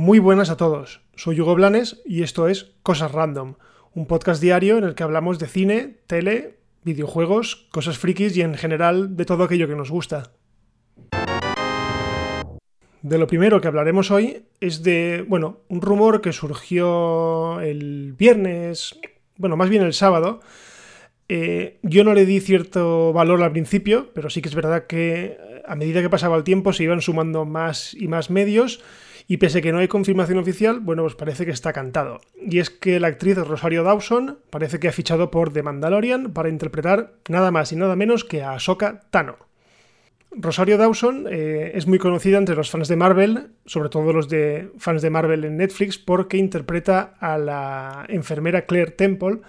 [0.00, 3.56] Muy buenas a todos, soy Hugo Blanes y esto es Cosas Random,
[3.94, 8.54] un podcast diario en el que hablamos de cine, tele, videojuegos, cosas frikis y en
[8.54, 10.30] general de todo aquello que nos gusta.
[13.02, 18.98] De lo primero que hablaremos hoy es de, bueno, un rumor que surgió el viernes,
[19.36, 20.40] bueno, más bien el sábado.
[21.28, 25.36] Eh, yo no le di cierto valor al principio, pero sí que es verdad que
[25.66, 28.82] a medida que pasaba el tiempo se iban sumando más y más medios
[29.30, 32.22] y pese que no hay confirmación oficial, bueno, pues parece que está cantado.
[32.40, 36.48] Y es que la actriz Rosario Dawson parece que ha fichado por The Mandalorian para
[36.48, 39.36] interpretar nada más y nada menos que a Ahsoka Tano.
[40.30, 44.70] Rosario Dawson eh, es muy conocida entre los fans de Marvel, sobre todo los de
[44.78, 49.40] fans de Marvel en Netflix, porque interpreta a la enfermera Claire Temple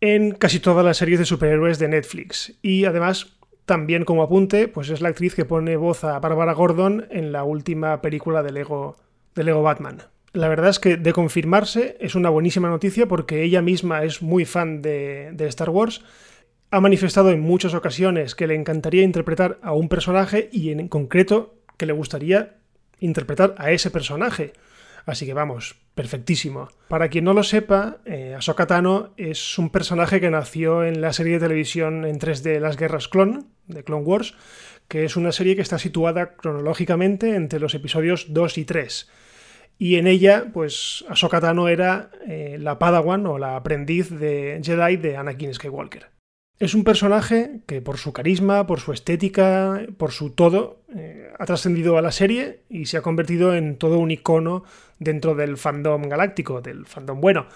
[0.00, 2.54] en casi todas las series de superhéroes de Netflix.
[2.62, 7.06] Y además también como apunte, pues es la actriz que pone voz a Barbara Gordon
[7.10, 8.96] en la última película de Lego
[9.34, 10.02] de Lego Batman.
[10.32, 14.44] La verdad es que de confirmarse es una buenísima noticia porque ella misma es muy
[14.44, 16.02] fan de, Star Wars.
[16.70, 21.54] Ha manifestado en muchas ocasiones que le encantaría interpretar a un personaje y en concreto
[21.76, 22.56] que le gustaría
[23.00, 24.52] interpretar a ese personaje.
[25.06, 26.68] Así que vamos, perfectísimo.
[26.86, 31.12] Para quien no lo sepa, eh, Ahsoka Tano es un personaje que nació en la
[31.12, 34.34] serie de televisión en 3D Las Guerras Clon, de Clone Wars,
[34.86, 39.10] que es una serie que está situada cronológicamente entre los episodios 2 y 3
[39.78, 44.96] y en ella, pues Ahsoka Tano era eh, la Padawan o la aprendiz de Jedi
[44.96, 46.10] de Anakin Skywalker.
[46.58, 51.46] Es un personaje que por su carisma, por su estética, por su todo, eh, ha
[51.46, 54.64] trascendido a la serie y se ha convertido en todo un icono
[54.98, 57.46] dentro del fandom galáctico, del fandom bueno.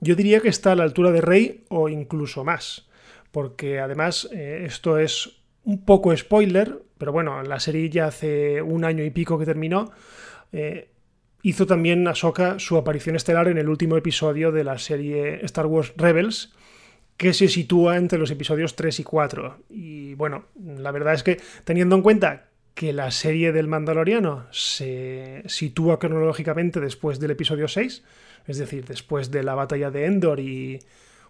[0.00, 2.88] Yo diría que está a la altura de Rey o incluso más,
[3.32, 8.84] porque además eh, esto es un poco spoiler, pero bueno, la serie ya hace un
[8.84, 9.90] año y pico que terminó.
[11.46, 15.92] Hizo también Ahsoka su aparición estelar en el último episodio de la serie Star Wars
[15.96, 16.52] Rebels,
[17.16, 19.58] que se sitúa entre los episodios 3 y 4.
[19.70, 25.42] Y bueno, la verdad es que teniendo en cuenta que la serie del Mandaloriano se
[25.46, 28.04] sitúa cronológicamente después del episodio 6,
[28.46, 30.80] es decir, después de la batalla de Endor y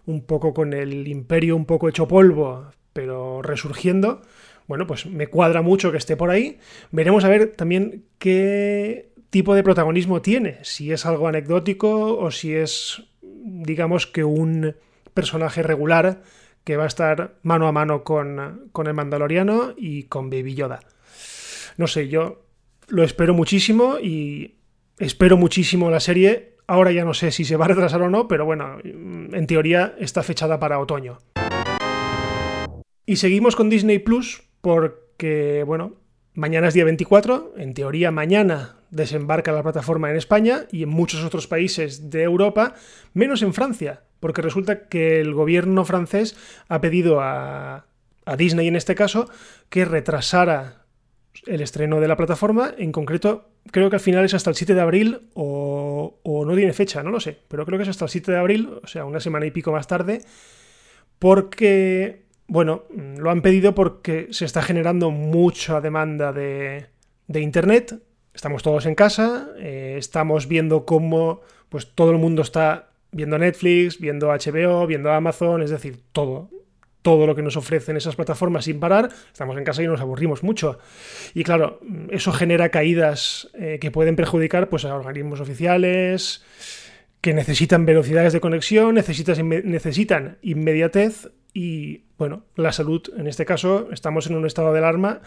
[0.05, 4.21] un poco con el imperio un poco hecho polvo, pero resurgiendo,
[4.67, 6.59] bueno, pues me cuadra mucho que esté por ahí.
[6.91, 12.55] Veremos a ver también qué tipo de protagonismo tiene, si es algo anecdótico o si
[12.55, 14.75] es, digamos que un
[15.13, 16.23] personaje regular
[16.65, 20.81] que va a estar mano a mano con, con el Mandaloriano y con Baby Yoda.
[21.77, 22.43] No sé, yo
[22.87, 24.55] lo espero muchísimo y
[24.97, 26.55] espero muchísimo la serie.
[26.65, 29.95] Ahora ya no sé si se va a retrasar o no, pero bueno, en teoría
[29.99, 31.19] está fechada para otoño.
[33.05, 35.93] Y seguimos con Disney Plus porque, bueno,
[36.33, 41.23] mañana es día 24, en teoría mañana desembarca la plataforma en España y en muchos
[41.23, 42.73] otros países de Europa,
[43.13, 46.35] menos en Francia, porque resulta que el gobierno francés
[46.67, 47.85] ha pedido a,
[48.37, 49.29] Disney en este caso
[49.69, 50.86] que retrasara
[51.45, 54.73] el estreno de la plataforma, en concreto creo que al final es hasta el 7
[54.73, 58.09] de abril o, no tiene fecha, no lo sé, pero creo que es hasta el
[58.09, 60.21] 7 de abril, o sea, una semana y pico más tarde,
[61.19, 62.83] porque, bueno,
[63.17, 66.87] lo han pedido porque se está generando mucha demanda de,
[67.27, 67.99] de Internet,
[68.33, 73.99] estamos todos en casa, eh, estamos viendo cómo pues, todo el mundo está viendo Netflix,
[73.99, 76.49] viendo HBO, viendo Amazon, es decir, todo.
[77.07, 80.43] Todo lo que nos ofrecen esas plataformas sin parar, estamos en casa y nos aburrimos
[80.43, 80.77] mucho.
[81.33, 81.79] Y claro,
[82.09, 86.43] eso genera caídas eh, que pueden perjudicar pues, a organismos oficiales,
[87.21, 94.27] que necesitan velocidades de conexión, necesitan, inmediatez y, bueno, la salud, en este caso, estamos
[94.27, 95.21] en un estado de alarma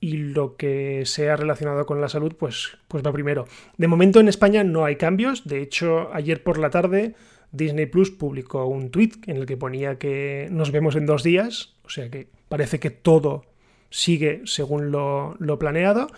[0.00, 3.46] y lo que sea relacionado con la salud, pues, pues va primero.
[3.78, 5.48] De momento en España no hay cambios.
[5.48, 7.14] De hecho, ayer por la tarde
[7.54, 11.76] Disney Plus publicó un tweet en el que ponía que nos vemos en dos días.
[11.84, 13.44] O sea que parece que todo
[13.90, 16.08] sigue según lo, lo planeado.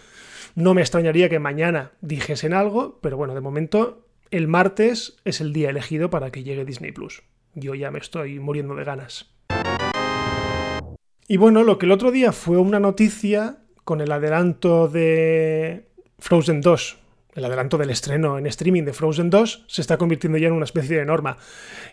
[0.55, 5.53] No me extrañaría que mañana dijesen algo, pero bueno, de momento el martes es el
[5.53, 7.23] día elegido para que llegue Disney Plus.
[7.55, 9.31] Yo ya me estoy muriendo de ganas.
[11.29, 15.87] Y bueno, lo que el otro día fue una noticia con el adelanto de
[16.19, 16.99] Frozen 2,
[17.37, 20.65] el adelanto del estreno en streaming de Frozen 2 se está convirtiendo ya en una
[20.65, 21.37] especie de norma.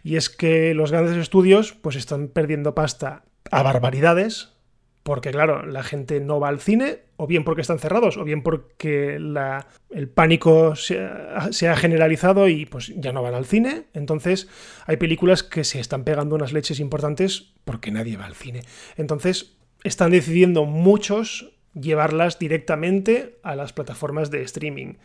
[0.03, 4.53] Y es que los grandes estudios pues están perdiendo pasta a barbaridades
[5.03, 8.41] porque claro, la gente no va al cine, o bien porque están cerrados, o bien
[8.41, 13.87] porque el pánico se ha, generalizado y pues ya no van al cine.
[13.93, 14.47] Entonces
[14.85, 18.61] hay películas que se están pegando unas leches importantes porque nadie va al cine.
[18.95, 24.95] Entonces están decidiendo muchos llevarlas directamente a las plataformas de streaming.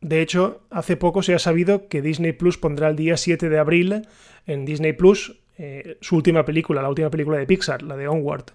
[0.00, 3.58] De hecho, hace poco se ha sabido que Disney Plus pondrá el día 7 de
[3.58, 4.02] abril
[4.46, 8.46] en Disney Plus eh, su última película, la última película de Pixar, la de Onward.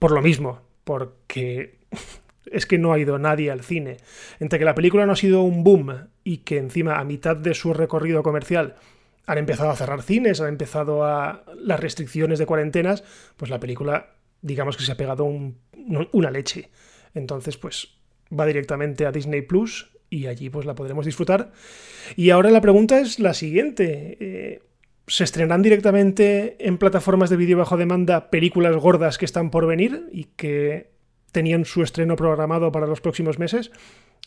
[0.00, 1.78] Por lo mismo, porque
[2.50, 3.98] es que no ha ido nadie al cine.
[4.40, 7.54] Entre que la película no ha sido un boom y que encima a mitad de
[7.54, 8.74] su recorrido comercial
[9.26, 13.04] han empezado a cerrar cines, han empezado a las restricciones de cuarentenas,
[13.36, 16.70] pues la película digamos que se ha pegado una leche.
[17.14, 17.96] Entonces, pues
[18.32, 21.52] va directamente a Disney Plus y allí pues la podremos disfrutar.
[22.16, 24.16] Y ahora la pregunta es la siguiente.
[24.20, 24.62] Eh,
[25.08, 30.08] ¿Se estrenarán directamente en plataformas de vídeo bajo demanda películas gordas que están por venir
[30.12, 30.90] y que
[31.30, 33.70] tenían su estreno programado para los próximos meses?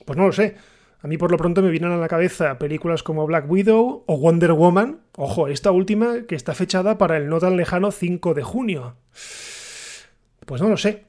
[0.06, 0.56] Pues no lo sé.
[1.02, 4.18] A mí por lo pronto me vienen a la cabeza películas como Black Widow o
[4.18, 5.02] Wonder Woman.
[5.16, 8.96] Ojo, esta última que está fechada para el no tan lejano 5 de junio.
[10.50, 11.06] Pues no lo sé.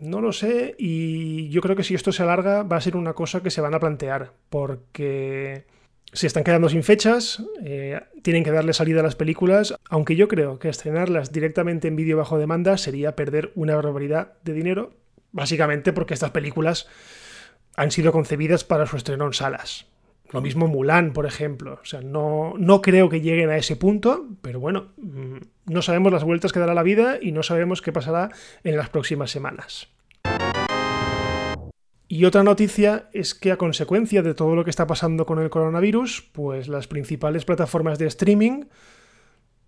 [0.00, 3.14] No lo sé y yo creo que si esto se alarga va a ser una
[3.14, 5.64] cosa que se van a plantear porque
[6.12, 10.28] se están quedando sin fechas, eh, tienen que darle salida a las películas, aunque yo
[10.28, 14.92] creo que estrenarlas directamente en vídeo bajo demanda sería perder una barbaridad de dinero,
[15.30, 16.86] básicamente porque estas películas
[17.76, 19.86] han sido concebidas para su estreno en salas.
[20.32, 21.78] Lo mismo Mulan, por ejemplo.
[21.82, 25.36] O sea, no, no creo que lleguen a ese punto, pero bueno, mm,
[25.66, 28.30] no sabemos las vueltas que dará la vida y no sabemos qué pasará
[28.64, 29.88] en las próximas semanas.
[32.08, 35.48] Y otra noticia es que a consecuencia de todo lo que está pasando con el
[35.48, 38.64] coronavirus, pues las principales plataformas de streaming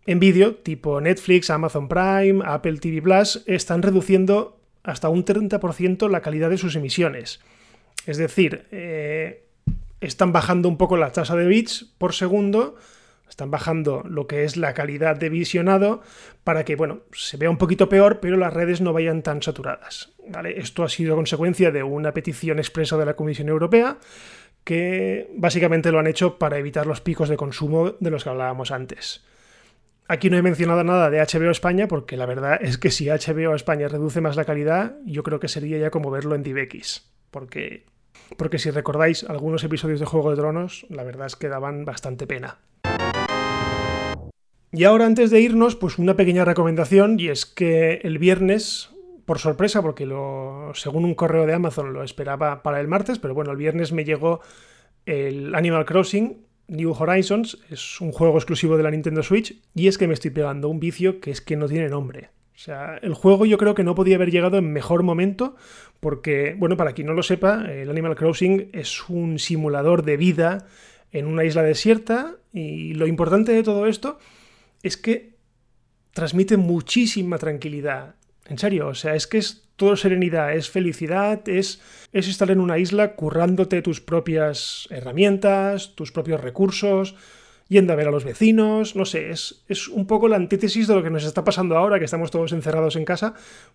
[0.07, 6.21] en vídeo, tipo Netflix, Amazon Prime, Apple TV Plus, están reduciendo hasta un 30% la
[6.21, 7.41] calidad de sus emisiones.
[8.07, 9.44] Es decir, eh,
[10.05, 12.77] están bajando un poco la tasa de bits por segundo
[13.35, 16.03] están bajando lo que es la calidad de visionado
[16.45, 20.13] para que, bueno, se vea un poquito peor, pero las redes no vayan tan saturadas.
[20.29, 20.59] ¿vale?
[20.59, 23.99] Esto ha sido consecuencia de una petición expresa de la Comisión Europea
[24.63, 28.71] que básicamente lo han hecho para evitar los picos de consumo de los que hablábamos
[28.71, 29.25] antes.
[30.07, 33.55] Aquí no he mencionado nada de HBO España porque la verdad es que si HBO
[33.55, 37.85] España reduce más la calidad, yo creo que sería ya como verlo en DivX, porque
[38.37, 42.27] porque si recordáis algunos episodios de Juego de Tronos, la verdad es que daban bastante
[42.27, 42.59] pena.
[44.73, 48.91] Y ahora antes de irnos, pues una pequeña recomendación y es que el viernes,
[49.25, 53.35] por sorpresa, porque lo, según un correo de Amazon lo esperaba para el martes, pero
[53.35, 54.41] bueno, el viernes me llegó
[55.07, 59.99] el Animal Crossing New Horizons, es un juego exclusivo de la Nintendo Switch y es
[59.99, 62.31] que me estoy pegando un vicio que es que no tiene nombre.
[62.55, 65.57] O sea, el juego yo creo que no podía haber llegado en mejor momento
[65.99, 70.67] porque, bueno, para quien no lo sepa, el Animal Crossing es un simulador de vida
[71.11, 74.19] en una isla desierta y lo importante de todo esto
[74.83, 75.35] es que
[76.13, 78.15] transmite muchísima tranquilidad.
[78.47, 81.81] En serio, o sea, es que es todo serenidad, es felicidad, es,
[82.13, 87.17] es estar en una isla currándote tus propias herramientas, tus propios recursos,
[87.69, 90.95] yendo a ver a los vecinos, no sé, es, es un poco la antítesis de
[90.95, 93.35] lo que nos está pasando ahora, que estamos todos encerrados en casa,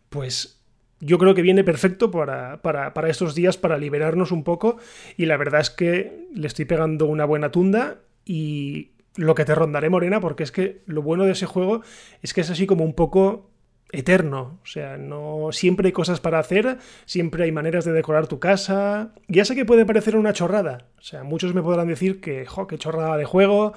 [0.10, 0.60] pues
[1.02, 4.78] yo creo que viene perfecto para, para, para, estos días, para liberarnos un poco.
[5.18, 9.56] Y la verdad es que le estoy pegando una buena tunda y lo que te
[9.56, 11.82] rondaré, Morena, porque es que lo bueno de ese juego
[12.22, 13.49] es que es así como un poco
[13.92, 14.60] eterno.
[14.64, 19.14] O sea, no siempre hay cosas para hacer, siempre hay maneras de decorar tu casa.
[19.28, 20.88] Ya sé que puede parecer una chorrada.
[20.98, 23.74] O sea, muchos me podrán decir que, jo, qué chorrada de juego.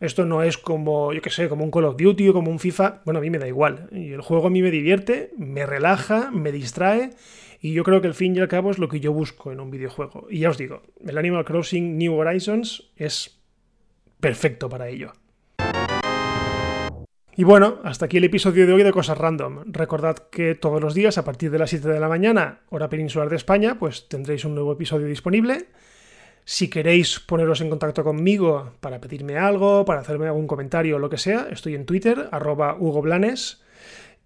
[0.00, 2.58] Esto no es como, yo qué sé, como un Call of Duty o como un
[2.58, 3.02] FIFA.
[3.04, 3.88] Bueno, a mí me da igual.
[3.92, 7.10] Y el juego a mí me divierte, me relaja, me distrae.
[7.60, 9.60] Y yo creo que al fin y al cabo es lo que yo busco en
[9.60, 10.26] un videojuego.
[10.28, 13.40] Y ya os digo, el Animal Crossing New Horizons es
[14.20, 15.12] perfecto para ello.
[17.36, 19.64] Y bueno, hasta aquí el episodio de hoy de Cosas Random.
[19.66, 23.28] Recordad que todos los días a partir de las 7 de la mañana, hora peninsular
[23.28, 25.66] de España, pues tendréis un nuevo episodio disponible.
[26.44, 31.10] Si queréis poneros en contacto conmigo para pedirme algo, para hacerme algún comentario o lo
[31.10, 33.64] que sea, estoy en Twitter, arroba Hugo Blanes.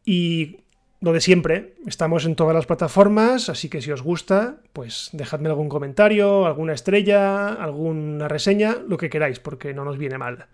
[0.04, 0.60] Y
[1.00, 5.48] lo de siempre, estamos en todas las plataformas, así que si os gusta, pues dejadme
[5.48, 10.48] algún comentario, alguna estrella, alguna reseña, lo que queráis, porque no nos viene mal.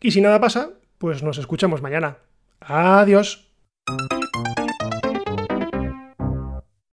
[0.00, 2.18] Y si nada pasa, pues nos escuchamos mañana.
[2.60, 3.47] Adiós.